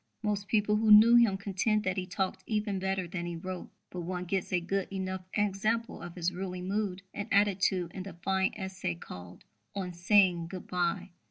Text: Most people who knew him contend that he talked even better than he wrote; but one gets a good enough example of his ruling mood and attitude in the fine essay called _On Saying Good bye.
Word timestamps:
Most 0.23 0.47
people 0.47 0.77
who 0.77 0.89
knew 0.91 1.15
him 1.15 1.37
contend 1.37 1.83
that 1.83 1.95
he 1.95 2.07
talked 2.07 2.43
even 2.47 2.79
better 2.79 3.07
than 3.07 3.27
he 3.27 3.35
wrote; 3.35 3.69
but 3.91 3.99
one 4.01 4.25
gets 4.25 4.51
a 4.51 4.59
good 4.59 4.87
enough 4.91 5.21
example 5.35 6.01
of 6.01 6.15
his 6.15 6.33
ruling 6.33 6.67
mood 6.67 7.03
and 7.13 7.27
attitude 7.31 7.91
in 7.93 8.01
the 8.01 8.13
fine 8.23 8.51
essay 8.55 8.95
called 8.95 9.43
_On 9.77 9.93
Saying 9.93 10.47
Good 10.47 10.65
bye. 10.65 11.11